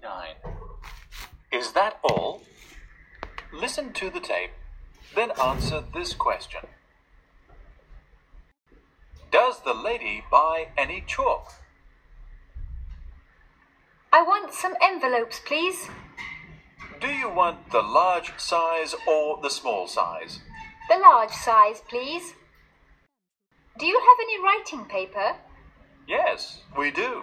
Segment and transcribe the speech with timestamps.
[0.00, 0.36] 29.
[1.52, 2.42] Is that all?
[3.52, 4.50] Listen to the tape,
[5.14, 6.60] then answer this question.
[9.30, 11.52] Does the lady buy any chalk?
[14.12, 15.88] I want some envelopes, please.
[17.00, 20.40] Do you want the large size or the small size?
[20.88, 22.34] The large size, please.
[23.78, 25.36] Do you have any writing paper?
[26.06, 27.22] Yes, we do.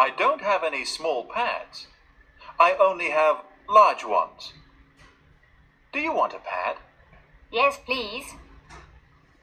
[0.00, 1.86] I don't have any small pads.
[2.58, 4.54] I only have large ones.
[5.92, 6.76] Do you want a pad?
[7.52, 8.24] Yes, please.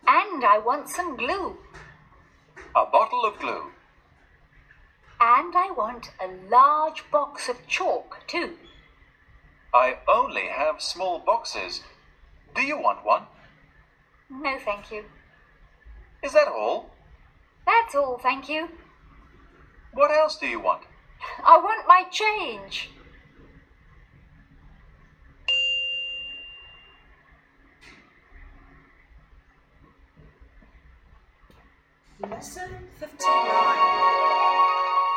[0.07, 1.57] And I want some glue.
[2.75, 3.65] A bottle of glue.
[5.21, 8.57] And I want a large box of chalk, too.
[9.75, 11.81] I only have small boxes.
[12.55, 13.27] Do you want one?
[14.31, 15.03] No, thank you.
[16.23, 16.89] Is that all?
[17.67, 18.69] That's all, thank you.
[19.96, 20.82] What else do you want?
[21.44, 22.90] I want my change.
[32.30, 33.28] Lesson 59.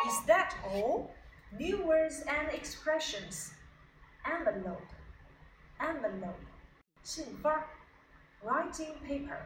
[0.07, 1.11] Is that all?
[1.57, 3.53] New words and expressions.
[4.25, 4.81] Envelope.
[5.79, 6.39] Envelope.
[7.03, 7.53] 信封
[8.43, 9.37] Writing paper.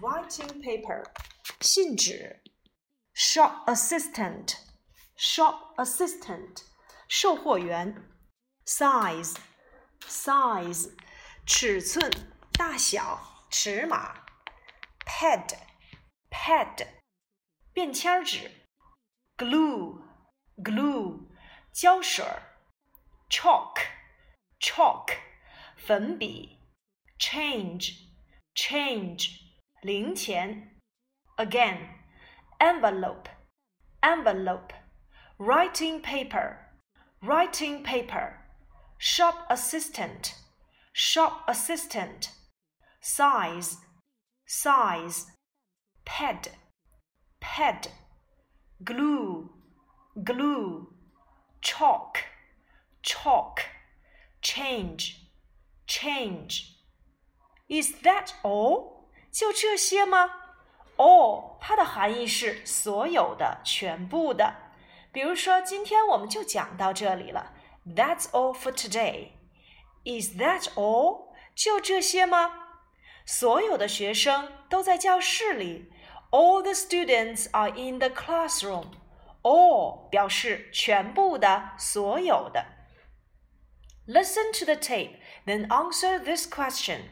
[0.00, 1.02] Writing paper.
[1.60, 2.38] 信纸
[3.18, 4.56] Shop assistant.
[5.16, 6.62] Shop assistant.
[7.08, 8.10] 售货员
[8.66, 9.36] Size.
[10.06, 10.90] Size.
[11.46, 12.10] 尺寸、
[12.52, 14.24] 大小、尺码
[15.06, 15.56] Pad.
[16.30, 16.88] pad
[17.72, 18.50] 便签纸，
[19.36, 20.02] glue
[20.56, 21.28] glue
[21.72, 22.24] 胶水，
[23.30, 23.76] chalk
[24.58, 25.16] chalk
[25.76, 26.58] 粉笔，
[27.18, 27.92] change
[28.54, 29.28] change
[29.82, 30.80] 零钱，
[31.36, 31.97] again
[32.60, 33.28] envelope
[34.02, 34.72] envelope
[35.38, 36.58] writing paper
[37.22, 38.40] writing paper
[38.98, 40.34] shop assistant
[40.92, 42.30] shop assistant
[43.00, 43.78] size
[44.46, 45.26] size
[46.04, 46.48] pad,
[47.40, 47.88] pad,
[48.82, 49.50] glue,
[50.22, 50.88] glue,
[51.60, 52.18] chalk,
[53.02, 53.60] chalk,
[54.42, 55.30] change,
[55.86, 56.76] change.
[57.68, 58.92] Is that all?
[59.32, 60.30] 就这些吗
[60.98, 64.54] ？all 它的含义是所有的、全部的。
[65.12, 67.52] 比如说，今天我们就讲到这里了。
[67.86, 69.32] That's all for today.
[70.04, 71.34] Is that all?
[71.54, 72.52] 就这些吗？
[73.24, 75.90] 所有的学生都在教室里。
[76.34, 78.86] all the students are in the classroom.
[79.42, 82.66] All 表示全部的、所有的。
[84.08, 87.02] Listen to the tape, then answer this question.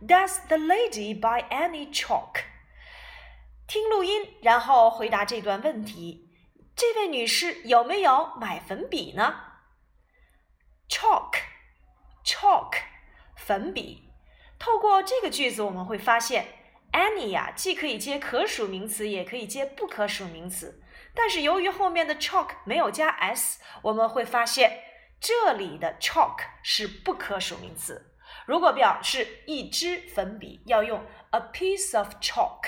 [0.00, 2.44] Does the lady buy any chalk?
[3.67, 6.29] 听录音，然后回答这段问题。
[6.73, 9.35] 这位女士有没有买粉笔呢
[10.89, 12.77] ？Chalk，chalk，
[13.35, 14.09] 粉笔。
[14.57, 16.47] 透过这个句子，我们会发现。
[16.93, 20.81] any 呀，既可以接可数名词，也可以接不可数名词。
[21.13, 24.79] 但是由于后面的 chalk 没有加 s，我们会发现
[25.19, 28.15] 这里的 chalk 是不可数名词。
[28.45, 32.61] 如果表示一支粉笔，要用 a piece of chalk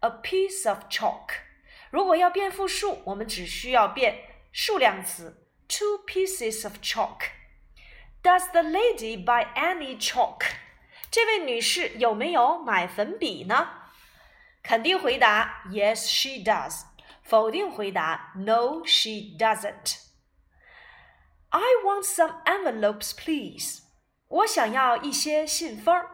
[0.00, 1.30] chalk，a piece of chalk。
[1.90, 4.22] 如果要变复数，我们只需要变
[4.52, 10.42] 数量词 two pieces of chalk。Does the lady buy any chalk？
[11.10, 13.68] 这位女士有没有买粉笔呢？
[14.62, 16.82] 肯定回答 Yes, she does。
[17.22, 23.82] 否定回答 No, she doesn't。I want some envelopes, please。
[24.28, 26.04] 我想要一些信封。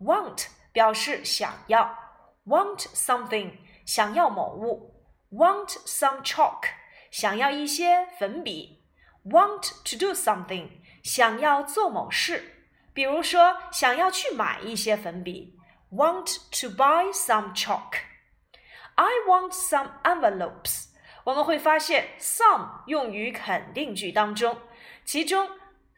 [0.00, 2.03] Want 表示想要
[2.46, 3.52] ，want something
[3.84, 6.62] 想要某物，want some chalk
[7.10, 8.84] 想要一些粉笔，
[9.24, 10.68] want to do something
[11.02, 12.56] 想要做某事。
[12.92, 15.56] 比如说，想要去买一些粉笔，
[15.92, 20.86] want to buy some chalk。I want some envelopes。
[21.24, 24.58] 我们会发现，some 用于肯定句当中，
[25.04, 25.48] 其中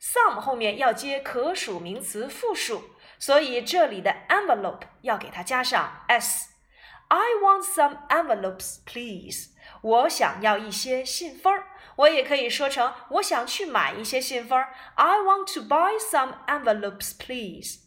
[0.00, 2.82] some 后面要接可数名词复数，
[3.18, 9.50] 所以这里的 envelope 要给它加上 s。I want some envelopes, please。
[9.82, 11.66] 我想要一些信封儿。
[11.96, 14.64] 我也可以说成我想去买一些信封。
[14.94, 17.80] I want to buy some envelopes, please.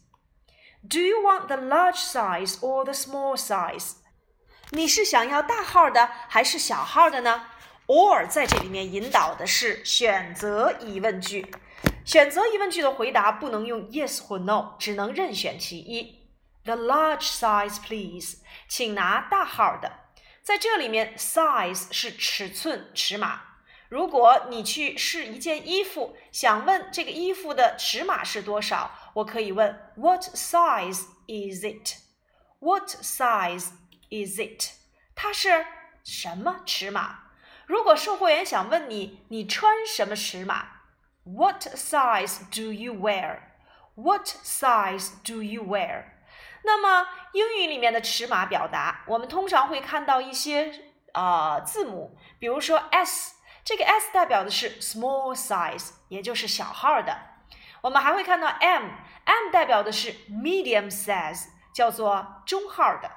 [0.88, 3.94] Do you want the large size or the small size?
[4.70, 7.46] 你是想要大号的还是小号的呢？
[7.88, 11.52] Or 在这里面引导的是选择疑问句。
[12.11, 16.27] 选择疑问句的回答不能用 yes 或 no，只能任选其一。
[16.65, 18.39] The large size, please.
[18.67, 19.93] 请拿大号的。
[20.43, 23.43] 在这里面，size 是尺寸、尺码。
[23.87, 33.67] 如果你去试一件衣服，想问这个衣服的尺码是多少，我可以问 What size is it？What size
[34.09, 34.71] is it？
[35.15, 35.65] 它是
[36.03, 37.19] 什么尺码？
[37.65, 40.80] 如果售货员想问你，你穿什么尺码
[41.23, 46.05] ？What size do you wear？What size do you wear？
[46.63, 50.71] 那么英语里面的尺码表达，我们通常会看到一些
[51.13, 53.35] 呃字母，比如说 s。
[53.63, 57.15] 这个 S 代表的是 small size，也就是小号的。
[57.81, 63.11] 我们还会看到 M，M 代表的是 medium size，叫做中号的。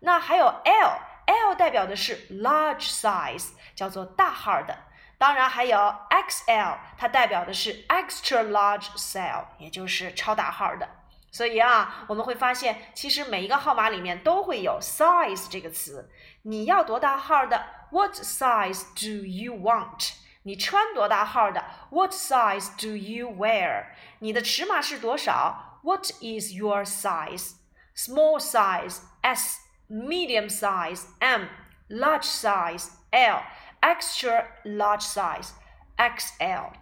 [0.00, 4.76] 那还有 L，L 代表的是 large size，叫做大号的。
[5.17, 10.89] 当然还有 XL，它代表的是 extra large size，也就是超大号的。
[11.31, 16.09] 所以啊，我们会发现，其实每一个号码里面都会有 size 这个词。
[16.41, 17.63] 你要多大号的？
[17.91, 20.13] What size do you want？
[20.43, 21.63] 你穿多大号的？
[21.89, 23.85] What size do you wear？
[24.19, 25.79] 你的尺码是多少？
[25.83, 29.59] What is your size？Small size S,
[29.89, 31.45] medium size M,
[31.89, 33.43] large size L,
[33.85, 35.53] extra large size
[35.97, 36.73] XL.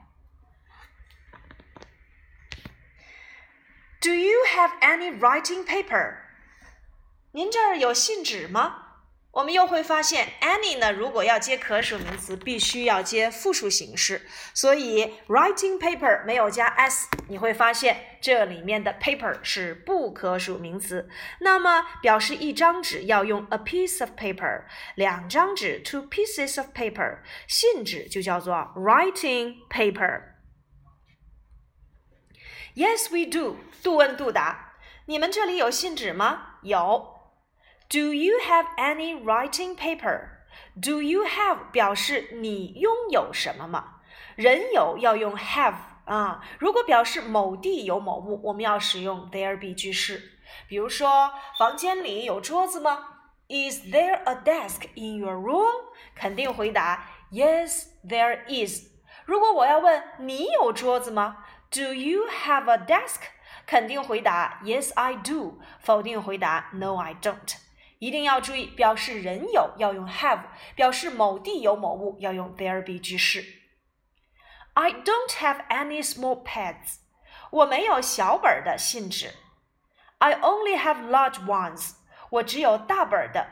[4.01, 6.17] Do you have any writing paper？
[7.31, 8.82] 您这儿有信纸吗？
[9.34, 14.22] 我们又会发现，any 呢，如果要接可数名词，必须要接复数形式。
[14.54, 21.08] 所以，writing paper 没有加 s，你会发现这里面的 paper 是不可数名词。
[21.40, 24.62] 那么，表示一张纸要用 a piece of paper，
[24.94, 30.22] 两张纸 two pieces of paper，信纸就叫做 writing paper。
[32.76, 33.56] Yes, we do。
[33.82, 34.74] 杜问杜答，
[35.06, 36.58] 你们这里有信纸吗？
[36.62, 37.13] 有。
[37.93, 40.29] Do you have any writing paper?
[40.79, 44.01] Do you have 表示你拥有什么吗？
[44.35, 45.75] 人有要用 have
[46.05, 46.43] 啊。
[46.59, 50.39] 如果表示某地有某物，我们要使用 there be 句式。
[50.67, 52.99] 比如说，房间里有桌子吗？
[53.47, 55.85] Is there a desk in your room？
[56.15, 58.87] 肯定回答 Yes, there is。
[59.25, 61.45] 如果我要问你有桌子吗？
[61.71, 63.21] Do you have a desk？
[63.65, 65.59] 肯定回答 Yes, I do。
[65.79, 67.57] 否定回答 No, I don't。
[68.04, 70.40] 一定要注意，表示人有要用 have，
[70.74, 73.42] 表示某地有某物要用 there be 句式。
[74.74, 76.96] I don't have any small pads，
[77.50, 79.30] 我没有小本的信纸。
[80.18, 81.92] I only have large ones，
[82.28, 83.46] 我只有大本的。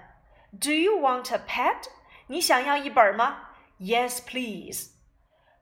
[0.60, 1.86] Do you want a pad？
[2.26, 3.48] 你想要一本吗
[3.80, 4.90] ？Yes, please。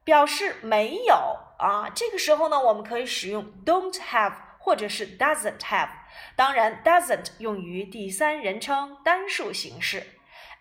[0.03, 1.15] 表示没有
[1.59, 4.33] 啊，这个时候呢，我们可以使用 don't have。
[4.61, 5.89] 或者是 doesn't have。
[6.35, 10.03] 当然，doesn't 用于第三人称单数形式。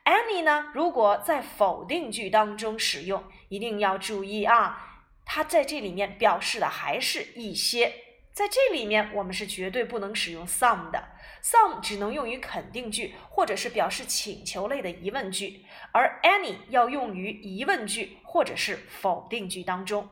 [0.04, 7.92] any 呢，如果在否定句当中使用，一定要注意啊，它在这里面表示的还是一些。
[8.32, 11.04] 在这里面，我们是绝对不能使用 some 的
[11.42, 20.08] ，some 只能用于肯定句或者是表示请求类的疑问句，而 any 要用于疑问句或者是否定句当中。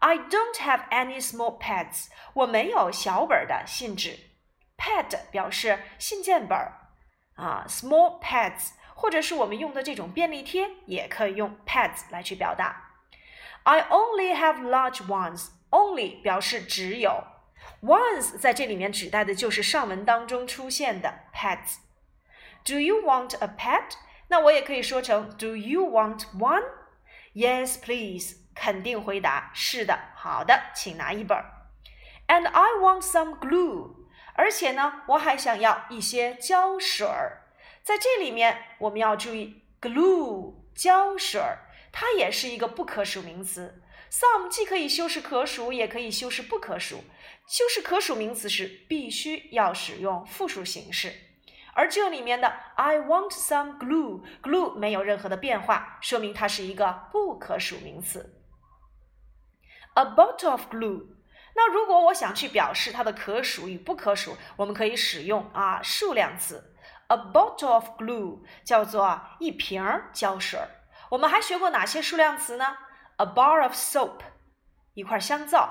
[0.00, 4.18] I don't have any small pads，我没有小本的信纸。
[4.76, 6.72] Pad 表示信件本儿
[7.34, 12.94] 啊，small pads 或者是我们用的这种便利贴也可以用 pads 来去表达。
[13.64, 15.48] I only have large ones。
[15.70, 17.24] Only 表示只有
[17.82, 21.76] ，ones 在这里面指代的就是上文当中出现的 pads。
[22.64, 23.96] Do you want a pad？
[24.28, 28.36] 那我也可以说成 Do you want one？Yes, please。
[28.60, 31.38] 肯定回答是的，好的，请拿一本。
[32.26, 33.94] And I want some glue。
[34.34, 37.44] 而且呢，我还想要一些胶水儿。
[37.84, 43.80] 在这里面，我们要注意 glue 胶水儿，它也是一个不可数名词。
[44.10, 47.04] some 既可以修饰可数，也可以修饰不可数。
[47.46, 51.12] 修饰可数名词时，必须要使用复数形式。
[51.74, 58.37] 而这里面的 I want some glue，glue 没有任何的变化，说明它是一个不可数名词。
[59.97, 61.07] A bottle of glue。
[61.55, 66.75] 那如果我想去表示它的可数与不可数，我们可以使用啊数量词。
[67.07, 70.59] A bottle of glue 叫做一瓶胶水。
[71.09, 72.77] 我们还学过哪些数量词呢？
[73.17, 74.21] A bar of soap
[74.95, 75.69] 一块香皂，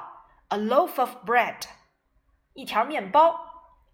[0.49, 1.63] A loaf of bread
[2.55, 3.41] 一条面包，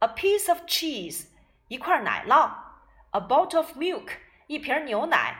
[0.00, 1.29] A piece of cheese
[1.69, 2.50] 一块奶酪，
[3.12, 4.11] A bottle of milk
[4.47, 5.35] 一瓶牛奶，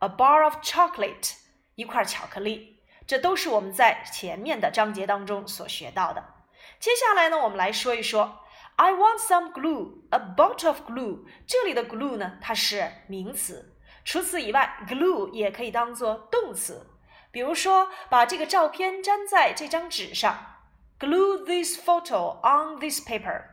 [0.00, 1.36] A bar of chocolate
[1.76, 2.75] 一块巧克力。
[3.07, 6.23] 这都是我们在前面的章节当中所学到的。
[6.79, 8.39] 接下来呢，我们来说一说
[8.75, 11.25] I want some glue, a bottle of glue。
[11.47, 13.73] 这里的 glue 呢，它是名词。
[14.03, 16.91] 除此以外，glue 也可以当做动词。
[17.31, 20.57] 比如说，把这个照片粘在这张纸上
[20.99, 23.43] ，glue this photo on this paper。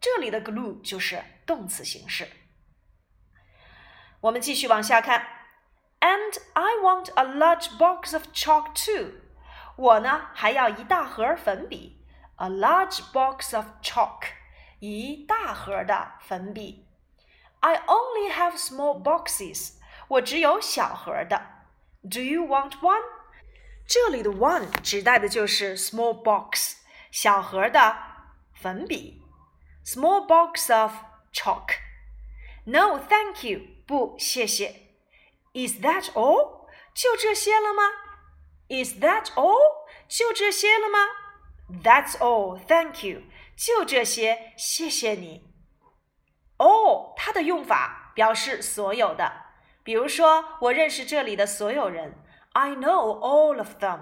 [0.00, 2.28] 这里的 glue 就是动词形式。
[4.20, 5.26] 我们继续往下看
[6.01, 9.13] ，And I want a large box of chalk too。
[9.75, 12.03] 我呢还要一大盒粉笔，
[12.35, 14.21] a large box of chalk，
[14.79, 16.85] 一大盒的粉笔。
[17.59, 19.73] I only have small boxes。
[20.07, 21.41] 我只有小盒的。
[22.09, 23.03] Do you want one？
[23.87, 26.75] 这里的 one 指代的就是 small box
[27.11, 27.97] 小盒的
[28.53, 29.21] 粉笔，
[29.85, 30.93] small box of
[31.33, 34.90] chalk。No, thank you，不，谢谢。
[35.53, 36.67] Is that all？
[36.93, 37.83] 就这些了吗？
[38.69, 39.87] Is that all？
[40.07, 40.99] 就这些了吗？
[41.83, 43.21] That's all, thank you。
[43.55, 45.43] 就这些，谢谢你。
[46.57, 49.31] all 它的用法表示所有的，
[49.83, 52.23] 比如说，我认识这里的所有人。
[52.53, 53.99] I know all of them。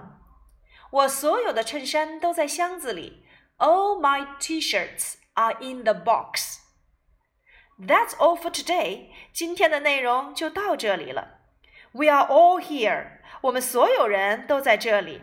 [0.91, 3.25] 我所有的衬衫都在箱子里。
[3.57, 9.09] All my T-shirts are in the box。That's all for today。
[9.33, 11.38] 今天的内容就到这里了。
[11.92, 13.20] We are all here。
[13.42, 15.22] 我们所有人都在这里。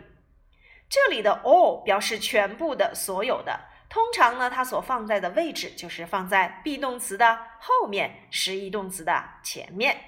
[0.88, 3.68] 这里的 all 表示全部的、所有的。
[3.88, 9.98] 通常呢，它所放在的位置就是放在 be 动词的后面，实义动词的前面。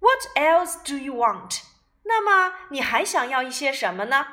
[0.00, 1.62] What else do you want？
[2.02, 4.26] 那么你还想要一些什么呢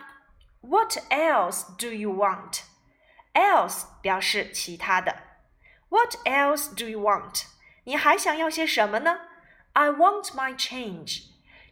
[0.61, 5.15] ？What else do you want？else 表示其他的。
[5.89, 7.45] What else do you want？
[7.85, 9.19] 你还想要些什么呢
[9.73, 11.23] ？I want my change。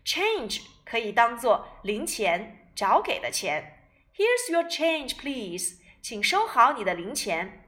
[0.05, 3.87] change 可以当做零钱，找给的钱。
[4.15, 5.77] Here's your change, please。
[6.01, 7.65] 请收好你的零钱。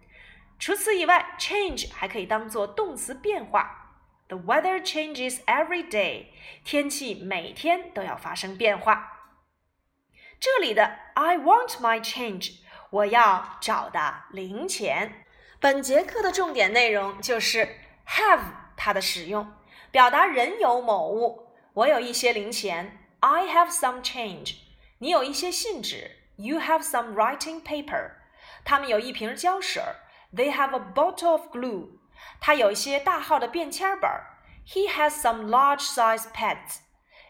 [0.58, 4.00] 除此以外，change 还可以当做动词变化。
[4.28, 6.28] The weather changes every day.
[6.64, 9.34] 天气每天都要发生变化。
[10.40, 12.60] 这里的 I want my change，
[12.90, 15.26] 我要找的零钱。
[15.60, 17.76] 本节课的重点内容就是
[18.08, 18.42] have
[18.78, 19.54] 它的使用，
[19.91, 21.49] 表达人有某物。
[21.75, 24.57] 我有一些零钱，I have some change。
[24.99, 28.13] 你有一些信纸，You have some writing paper。
[28.65, 29.83] 他们有一瓶胶水，
[30.35, 31.99] They have a bottle of glue。
[32.41, 36.79] 他有一些大号的便签本儿，He has some large-size pads.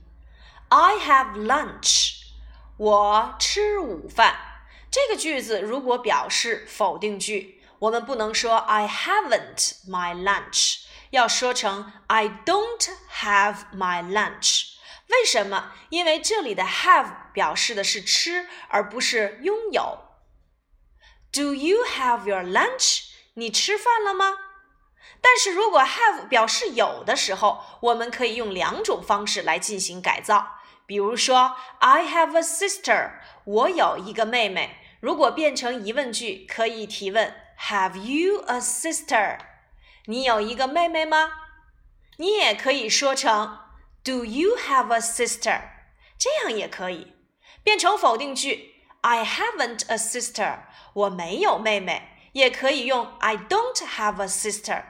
[0.69, 2.13] ：I have lunch。
[2.77, 4.35] 我吃午饭。
[4.89, 12.88] 这个句子如果表示否定句，我们不能说 I haven't my lunch，要说成 I don't
[13.20, 14.72] have my lunch。
[15.08, 15.72] 为什么？
[15.90, 19.98] 因为这里的 have 表示的是吃，而不是拥有。
[21.32, 23.04] Do you have your lunch？
[23.34, 24.38] 你吃饭了吗？
[25.20, 30.58] 但是如果 have 表示有的时候，我们可以用两种方式来进行改造。
[30.86, 33.12] 比如说，I have a sister，
[33.44, 34.78] 我有一个妹妹。
[35.00, 39.39] 如果变成疑问句，可以提问 ：Have you a sister？
[40.05, 41.31] 你有一个妹妹吗？
[42.17, 43.59] 你也可以说成
[44.03, 45.61] Do you have a sister？
[46.17, 47.13] 这样也可以。
[47.63, 50.59] 变成否定句：I haven't a sister。
[50.93, 52.09] 我没有妹妹。
[52.33, 54.83] 也可以用 I don't have a sister。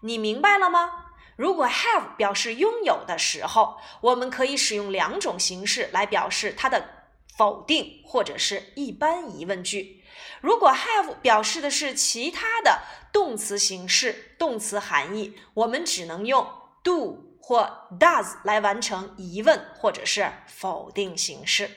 [0.00, 1.06] 你明白了吗？
[1.36, 6.94] 如果 have 表示拥有的时候，我们可以使用两种形式来表示它的。
[7.36, 10.02] 否定或者是一般疑问句。
[10.40, 12.80] 如果 have 表示的是其他的
[13.12, 16.46] 动词形式、动词含义，我们只能用
[16.82, 21.70] do 或 does 来完成疑问或者是否定形式。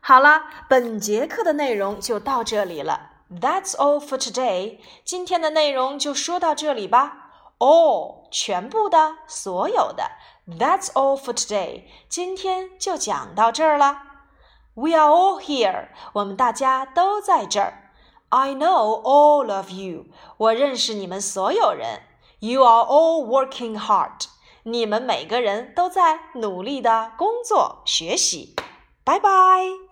[0.00, 3.10] 好了，本节课的内容就到这里了。
[3.30, 4.78] That's all for today。
[5.04, 7.28] 今天的内容就说到这里吧。
[7.58, 10.12] All 全部的、所有的。
[10.48, 11.84] That's all for today。
[12.08, 14.09] 今天就讲到这儿了。
[14.80, 17.92] We are all here，我们大家都在这儿。
[18.30, 20.06] I know all of you，
[20.38, 22.00] 我认识你们所有人。
[22.38, 24.28] You are all working hard，
[24.62, 28.56] 你们每个人都在努力的工作学习。
[29.04, 29.89] 拜拜。